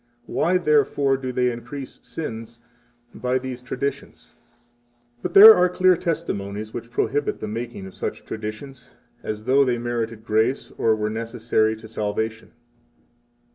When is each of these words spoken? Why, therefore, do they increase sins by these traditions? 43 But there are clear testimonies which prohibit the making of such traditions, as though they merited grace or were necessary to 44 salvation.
Why, 0.25 0.57
therefore, 0.57 1.15
do 1.15 1.31
they 1.31 1.51
increase 1.51 1.99
sins 2.01 2.57
by 3.13 3.37
these 3.37 3.61
traditions? 3.61 4.33
43 5.21 5.21
But 5.21 5.33
there 5.35 5.53
are 5.55 5.69
clear 5.69 5.95
testimonies 5.95 6.73
which 6.73 6.89
prohibit 6.89 7.39
the 7.39 7.47
making 7.47 7.85
of 7.85 7.93
such 7.93 8.25
traditions, 8.25 8.95
as 9.21 9.43
though 9.43 9.63
they 9.63 9.77
merited 9.77 10.25
grace 10.25 10.71
or 10.79 10.95
were 10.95 11.11
necessary 11.11 11.75
to 11.75 11.81
44 11.87 11.87
salvation. 11.87 12.51